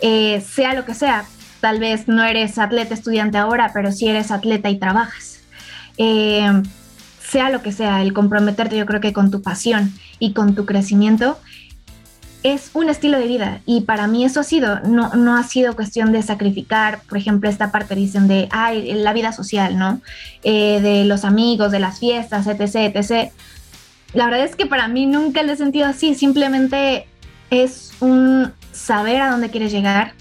[0.00, 1.26] Eh, sea lo que sea.
[1.60, 5.40] Tal vez no eres atleta estudiante ahora, pero sí eres atleta y trabajas.
[5.98, 6.62] Eh,
[7.20, 10.64] sea lo que sea, el comprometerte yo creo que con tu pasión y con tu
[10.64, 11.38] crecimiento
[12.52, 15.74] es un estilo de vida y para mí eso ha sido, no, no ha sido
[15.74, 20.00] cuestión de sacrificar, por ejemplo, esta parte dicen de, ay, la vida social, ¿no?
[20.42, 23.32] Eh, de los amigos, de las fiestas, etc., etc.
[24.14, 27.06] La verdad es que para mí nunca lo he sentido así, simplemente
[27.50, 30.14] es un saber a dónde quieres llegar,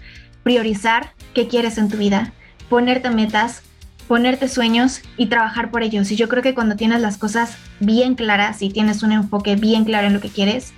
[0.44, 2.34] priorizar qué quieres en tu vida,
[2.70, 3.62] ponerte metas,
[4.08, 6.10] ponerte sueños y trabajar por ellos.
[6.12, 9.84] Y yo creo que cuando tienes las cosas bien claras y tienes un enfoque bien
[9.84, 10.74] claro en lo que quieres,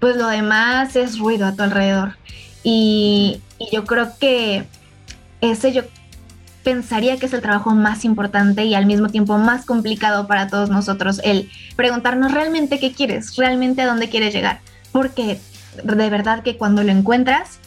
[0.00, 2.16] pues lo demás es ruido a tu alrededor.
[2.64, 4.64] Y, yo creo que
[5.42, 5.82] ese yo
[6.64, 10.70] pensaría que es el trabajo más importante y al mismo tiempo más complicado para todos
[10.70, 14.60] nosotros, el preguntarnos realmente qué quieres, realmente a dónde quieres llegar.
[14.92, 15.38] Porque
[15.84, 17.58] de verdad que cuando lo encuentras,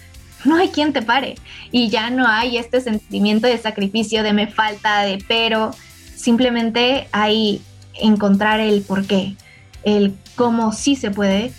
[0.46, 1.36] no hay quien te pare
[1.72, 5.76] y ya no hay este sentimiento de sacrificio, de me falta, de pero,
[6.16, 7.62] simplemente hay
[7.94, 9.36] encontrar el por qué,
[9.84, 11.54] el cómo sí se puede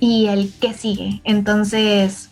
[0.00, 1.20] y el qué sigue.
[1.24, 2.30] Entonces,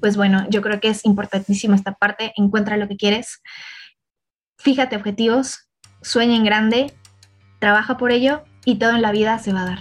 [0.00, 3.40] pues bueno, yo creo que es importantísima esta parte, encuentra lo que quieres,
[4.58, 5.68] fíjate objetivos,
[6.02, 6.92] sueña en grande,
[7.58, 9.78] trabaja por ello y todo en la vida se va a dar.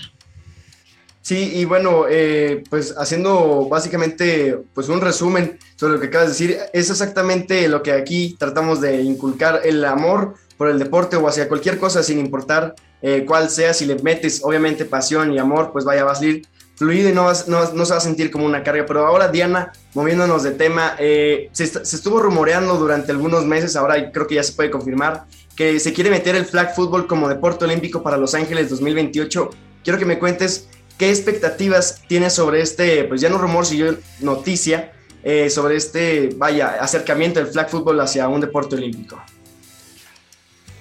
[1.23, 6.33] Sí, y bueno, eh, pues haciendo básicamente pues un resumen sobre lo que acabas de
[6.33, 11.27] decir, es exactamente lo que aquí tratamos de inculcar, el amor por el deporte o
[11.27, 15.71] hacia cualquier cosa sin importar eh, cuál sea, si le metes obviamente pasión y amor,
[15.71, 16.47] pues vaya, va a salir
[16.81, 18.85] fluido y no, no, se va a sentir como una carga.
[18.85, 24.11] Pero ahora, Diana, moviéndonos de tema, eh, se, se, estuvo rumoreando durante algunos meses, ahora
[24.11, 27.65] creo que ya se puede confirmar, que se quiere meter el flag football como deporte
[27.65, 29.49] olímpico para Los Ángeles 2028.
[29.83, 30.67] Quiero que me cuentes
[31.01, 34.91] ¿Qué expectativas tienes sobre este, pues ya no rumor, sino noticia,
[35.23, 39.19] eh, sobre este, vaya, acercamiento del flag football hacia un deporte olímpico?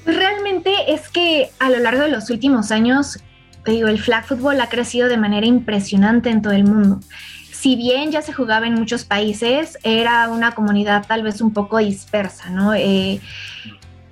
[0.04, 3.18] Pues realmente es que a lo largo de los últimos años,
[3.66, 7.00] digo, el flag football ha crecido de manera impresionante en todo el mundo.
[7.52, 11.78] Si bien ya se jugaba en muchos países, era una comunidad tal vez un poco
[11.78, 12.74] dispersa, ¿no?
[12.74, 13.20] Eh,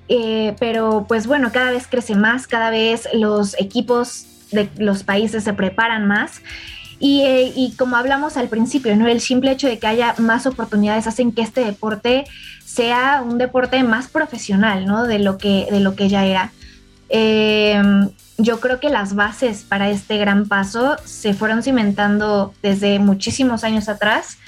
[0.09, 5.45] eh, pero pues bueno, cada vez crece más, cada vez los equipos de los países
[5.45, 6.43] se preparan más.
[7.01, 9.07] Eh, y, como hablamos al principio, ¿no?
[9.07, 12.25] el simple hecho de que haya más oportunidades hacen que este deporte
[12.65, 15.07] sea un deporte más profesional ¿no?
[15.07, 16.51] de, lo que, de lo que ya era.
[17.09, 23.65] Em, yo creo que las bases para este gran paso se fueron cimentando desde muchísimos
[23.65, 24.39] años atrás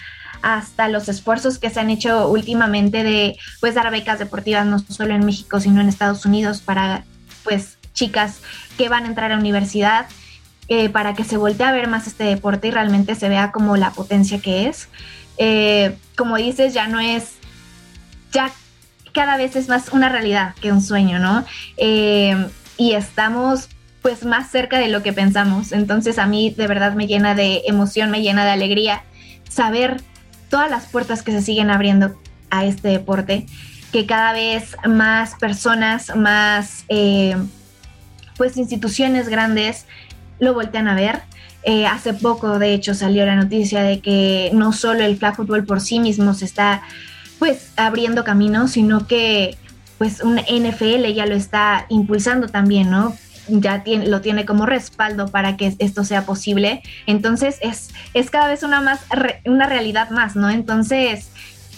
[0.43, 5.15] hasta los esfuerzos que se han hecho últimamente de pues dar becas deportivas no solo
[5.15, 7.05] en México sino en Estados Unidos para
[7.45, 8.41] pues chicas
[8.77, 10.07] que van a entrar a universidad,
[10.69, 13.77] eh, para que se voltee a ver más este deporte y realmente se vea como
[13.77, 14.89] la potencia que es.
[15.37, 17.33] Eh, como dices, ya no es,
[18.33, 18.51] ya
[19.13, 21.45] cada vez es más una realidad que un sueño, ¿no?
[21.77, 22.47] Eh,
[22.77, 23.69] y estamos
[24.03, 25.73] pues más cerca de lo que pensamos.
[25.73, 29.03] Entonces a mí de verdad me llena de emoción, me llena de alegría
[29.49, 30.01] saber
[30.49, 32.17] todas las puertas que se siguen abriendo
[32.51, 33.47] a este deporte,
[33.93, 36.85] que cada vez más personas, más
[38.37, 39.87] pues instituciones grandes
[40.39, 41.21] lo voltean a ver.
[41.63, 45.65] Eh, hace poco, de hecho, salió la noticia de que no solo el flag football
[45.65, 46.83] por sí mismo se está
[47.41, 49.57] pues abriendo camino, sino que
[49.99, 53.17] pues un NFL ya lo está impulsando también, ¿no?
[53.49, 56.83] Ya tiene, lo tiene como respaldo para que esto sea posible.
[57.07, 59.01] Entonces es, es cada vez una, más,
[59.47, 60.51] una realidad más, ¿no?
[60.51, 61.31] Entonces,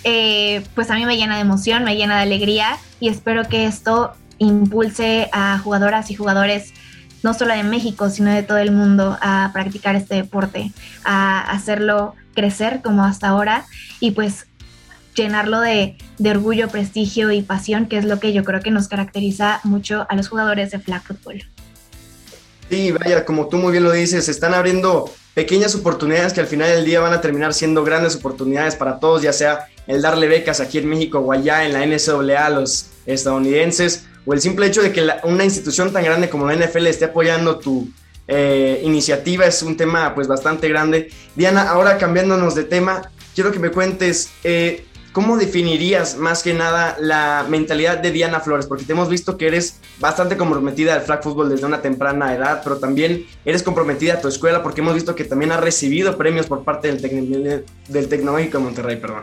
[0.05, 3.65] eh, pues a mí me llena de emoción, me llena de alegría y espero que
[3.65, 6.75] esto impulse a jugadoras y jugadores
[7.23, 10.73] no solo de México, sino de todo el mundo a practicar este deporte,
[11.05, 13.65] a hacerlo crecer como hasta ahora
[14.01, 14.47] y pues
[15.15, 19.61] llenarlo de, orgullo, prestigio y pasión, que es lo que yo creo que nos caracteriza
[19.65, 21.43] mucho a los jugadores de flag football.
[22.71, 26.71] Sí, vaya, como tú muy bien lo dices, están abriendo pequeñas oportunidades que al final
[26.71, 30.61] del día van a terminar siendo grandes oportunidades para todos, ya sea el darle becas
[30.61, 34.83] aquí en México o allá en la NCAA a los estadounidenses, o el simple hecho
[34.83, 37.91] de que una institución tan grande como la NFL esté apoyando tu
[38.29, 41.11] eh, iniciativa es un tema pues bastante grande.
[41.35, 46.97] Diana, ahora cambiándonos de tema, quiero que me cuentes eh, ¿cómo definirías más que nada
[46.99, 48.67] la mentalidad de Diana Flores?
[48.67, 52.63] Porque te hemos visto que eres bastante comprometida al flag football desde una temprana edad,
[52.65, 56.47] pero también eres comprometida a tu escuela porque hemos visto que también has recibido premios
[56.47, 59.23] por parte del, del Tecnológico de Monterrey, perdón.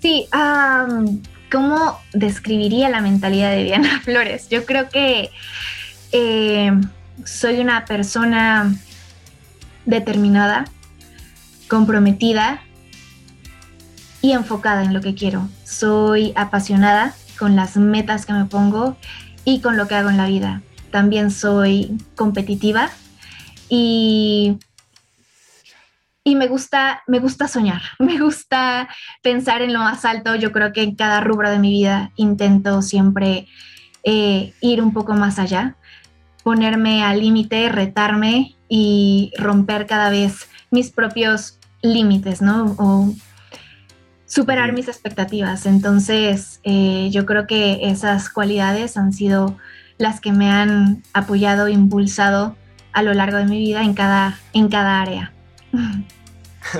[0.00, 0.26] Sí,
[1.50, 4.48] ¿cómo describiría la mentalidad de Diana Flores?
[4.48, 5.30] Yo creo que
[6.10, 6.72] eh,
[7.24, 8.74] soy una persona
[9.84, 10.64] determinada,
[11.68, 12.62] comprometida
[14.22, 15.48] y enfocada en lo que quiero.
[15.64, 18.96] Soy apasionada con las metas que me pongo
[19.44, 20.62] y con lo que hago en la vida.
[20.90, 22.90] También soy competitiva
[23.68, 24.58] y
[26.24, 28.88] y me gusta, me gusta soñar, me gusta
[29.22, 30.34] pensar en lo más alto.
[30.36, 33.48] Yo creo que en cada rubro de mi vida intento siempre
[34.04, 35.76] eh, ir un poco más allá,
[36.44, 42.76] ponerme al límite, retarme y romper cada vez mis propios límites, ¿no?
[44.32, 45.66] Superar mis expectativas.
[45.66, 49.58] Entonces, eh, yo creo que esas cualidades han sido
[49.98, 52.56] las que me han apoyado, impulsado
[52.94, 55.32] a lo largo de mi vida en cada, en cada área.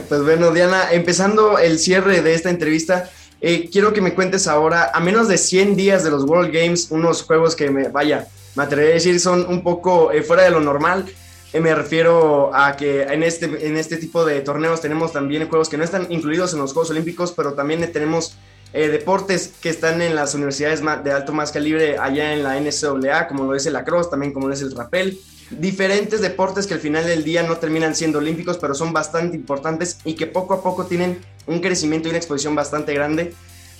[0.09, 3.11] Pues bueno, Diana, empezando el cierre de esta entrevista,
[3.41, 6.87] eh, quiero que me cuentes ahora, a menos de 100 días de los World Games,
[6.93, 10.53] unos juegos que me, vaya, me atrevería a decir son un poco eh, fuera de
[10.53, 11.05] lo normal.
[11.53, 15.69] Eh, me refiero a que en este, en este tipo de torneos tenemos también juegos
[15.69, 18.37] que no están incluidos en los Juegos Olímpicos, pero también tenemos
[18.73, 23.45] deportes que están en las universidades de alto más calibre allá en la NCAA, como
[23.45, 25.19] lo es el lacrosse, también como lo es el rappel
[25.59, 29.99] diferentes deportes que al final del día no terminan siendo olímpicos, pero son bastante importantes
[30.05, 33.35] y que poco a poco tienen un crecimiento y una exposición bastante grande.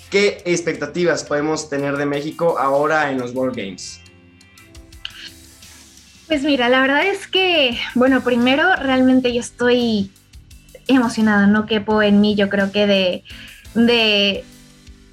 [0.09, 4.02] ¿Qué expectativas podemos tener de México ahora en los World Games?
[6.27, 10.11] Pues mira, la verdad es que, bueno, primero realmente yo estoy
[10.87, 14.43] emocionada, no quepo en mí, yo creo que de,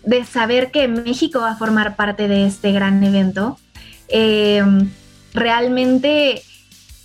[0.05, 3.59] de, saber que México va a formar parte de este gran evento.
[4.09, 4.63] Eh,
[5.35, 6.43] realmente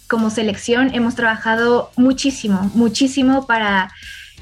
[0.08, 3.92] como selección hemos trabajado muchísimo, muchísimo para,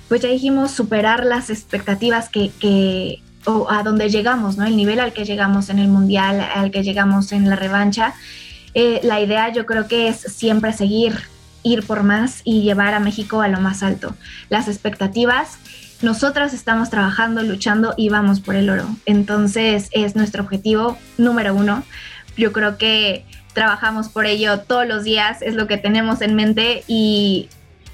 [0.10, 4.66] pues ya dijimos, superar las expectativas que, o a donde llegamos, ¿no?
[4.66, 8.14] El nivel al que llegamos en el mundial, al que llegamos en la revancha.
[8.74, 11.20] Eh, la idea yo creo que es siempre seguir,
[11.64, 14.16] ir por más y llevar a México a lo más alto.
[14.50, 15.58] Las expectativas,
[16.02, 18.88] nosotras estamos trabajando, luchando y vamos por el oro.
[19.06, 21.84] Entonces es nuestro objetivo número uno.
[22.36, 26.84] Yo creo que trabajamos por ello todos los días, es lo que tenemos en mente
[26.88, 27.50] y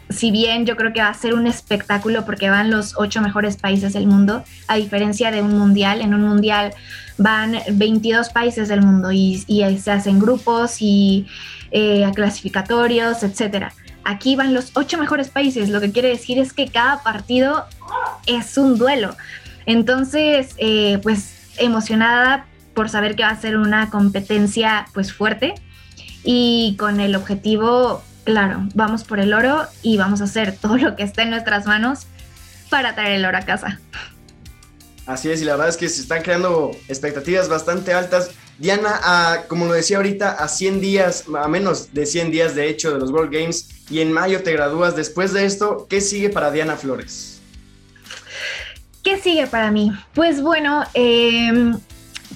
[0.09, 3.57] si bien yo creo que va a ser un espectáculo porque van los ocho mejores
[3.57, 6.73] países del mundo, a diferencia de un mundial, en un mundial
[7.19, 9.45] van 22 países del mundo y,
[9.77, 11.27] se hacen grupos y
[11.71, 13.73] eh, clasificatorios, etcétera.
[14.03, 17.65] Aquí van los ocho mejores países, lo que quiere decir es que cada partido
[18.25, 19.15] es un duelo.
[19.65, 25.55] Entonces, eh, pues emocionada por saber que va a ser una competencia pues fuerte
[26.23, 30.95] y con el objetivo, claro, vamos por el oro y vamos a hacer todo lo
[30.95, 32.07] que esté en nuestras manos
[32.69, 33.79] para traer el oro a casa.
[35.09, 38.29] Así es, y la verdad es que se están creando expectativas bastante altas.
[38.59, 42.91] Diana, como lo decía ahorita, a 100 días, a menos de 100 días de hecho
[42.91, 44.95] de los World Games, y en mayo te gradúas.
[44.95, 47.41] Después de esto, ¿qué sigue para Diana Flores?
[49.03, 49.91] ¿Qué sigue para mí?
[50.13, 51.73] Pues bueno, eh,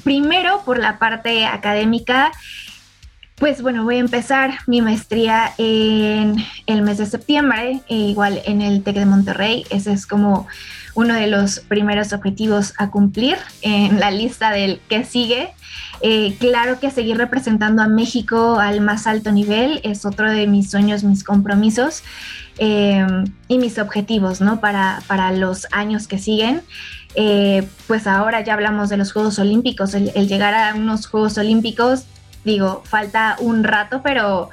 [0.04, 2.32] Primero, por la parte académica,
[3.36, 8.62] pues bueno, voy a empezar mi maestría en el mes de septiembre, e igual en
[8.62, 9.66] el TEC de Monterrey.
[9.70, 10.48] Ese es como
[10.96, 15.50] uno de los primeros objetivos a cumplir en la lista del que sigue.
[16.02, 20.70] Eh, claro que seguir representando a México al más alto nivel es otro de mis
[20.70, 22.04] sueños, mis compromisos.
[22.60, 24.60] em, y mis objetivos, ¿no?
[24.60, 26.62] Para, para los años que siguen.
[27.16, 32.06] Eh, pues ahora ya hablamos de los Juegos Olímpicos, el, llegar a unos Juegos Olímpicos,
[32.44, 34.50] digo, falta un rato, pero,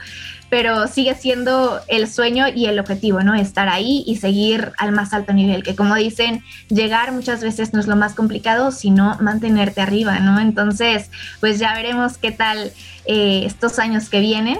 [0.50, 3.34] pero sigue siendo el sueño y el objetivo, ¿no?
[3.34, 7.78] Estar ahí y seguir al más alto nivel, que como dicen, llegar muchas veces no
[7.78, 10.40] es lo más complicado, sino mantenerte arriba, ¿no?
[10.40, 12.72] Entonces, pues ya veremos qué tal
[13.06, 14.58] eh, estos años que vienen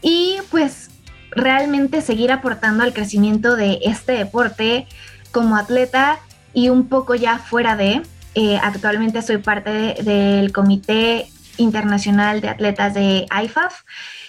[0.00, 0.88] y pues
[1.30, 4.86] realmente seguir aportando al crecimiento de este deporte
[5.30, 6.18] como atleta
[6.54, 8.00] y un poco ya fuera de,
[8.34, 11.28] eh, actualmente soy parte del Comité
[11.58, 13.82] Internacional de Atletas de IFAF.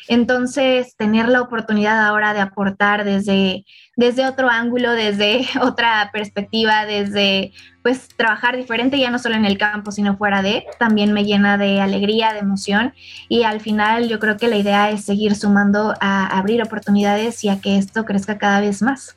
[0.07, 3.63] Entonces, tener la oportunidad ahora de aportar desde,
[3.95, 7.53] desde otro ángulo, desde otra perspectiva, desde
[7.83, 11.57] pues trabajar diferente, ya no solo en el campo, sino fuera de, también me llena
[11.57, 12.93] de alegría, de emoción.
[13.29, 17.49] Y al final yo creo que la idea es seguir sumando a abrir oportunidades y
[17.49, 19.15] a que esto crezca cada vez más.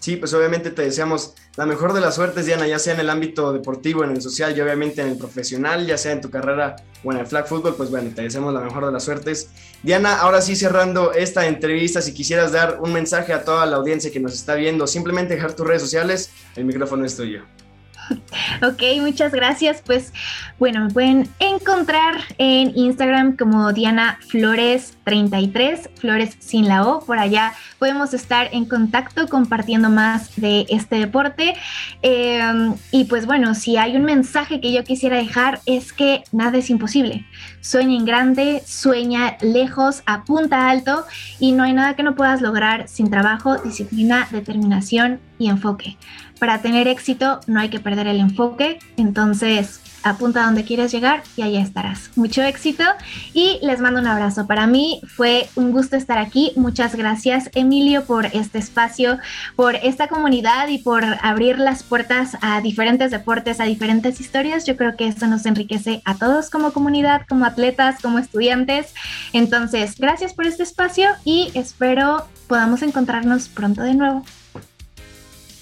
[0.00, 3.10] Sí, pues obviamente te deseamos la mejor de las suertes, Diana, ya sea en el
[3.10, 6.76] ámbito deportivo, en el social y obviamente en el profesional, ya sea en tu carrera
[7.04, 9.50] o en el flag football, pues bueno, te deseamos la mejor de las suertes.
[9.82, 14.10] Diana, ahora sí cerrando esta entrevista, si quisieras dar un mensaje a toda la audiencia
[14.10, 17.42] que nos está viendo, simplemente dejar tus redes sociales, el micrófono es tuyo.
[18.62, 19.82] Ok, muchas gracias.
[19.84, 20.12] Pues
[20.58, 27.00] bueno, me pueden encontrar en Instagram como Diana Flores 33, Flores sin la O.
[27.00, 31.54] Por allá podemos estar en contacto compartiendo más de este deporte.
[32.02, 36.58] Em, y pues bueno, si hay un mensaje que yo quisiera dejar es que nada
[36.58, 37.26] es imposible.
[37.60, 41.04] Sueña en grande, sueña lejos, apunta alto
[41.38, 45.96] y no hay nada que no puedas lograr sin trabajo, disciplina, determinación y enfoque.
[46.38, 51.22] Para tener éxito no hay que perder el enfoque, entonces apunta a donde quieres llegar
[51.36, 52.10] y allá estarás.
[52.16, 52.84] Mucho éxito
[53.34, 54.46] y les mando un abrazo.
[54.46, 56.52] Para mí fue un gusto estar aquí.
[56.56, 59.18] Muchas gracias Emilio por este espacio,
[59.56, 64.66] por esta comunidad y por abrir las puertas a diferentes deportes, a diferentes historias.
[64.66, 68.94] Yo creo que esto nos enriquece a todos como comunidad, como atletas, como estudiantes.
[69.32, 74.24] Entonces, gracias por este espacio y espero podamos encontrarnos pronto de nuevo.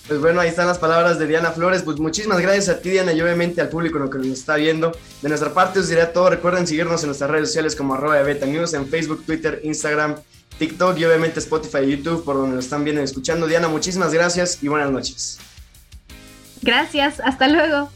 [0.09, 1.82] Pues bueno, ahí están las palabras de Diana Flores.
[1.82, 4.96] Pues muchísimas gracias a ti, Diana, y obviamente al público que nos está viendo.
[5.20, 6.30] De nuestra parte os diré todo.
[6.30, 10.16] Recuerden seguirnos en nuestras redes sociales como arroba de Beta News, en Facebook, Twitter, Instagram,
[10.59, 13.46] TikTok y obviamente Spotify y YouTube, por donde nos están viendo y escuchando.
[13.46, 15.38] Diana, muchísimas gracias y buenas noches.
[16.62, 17.90] Gracias, hasta luego.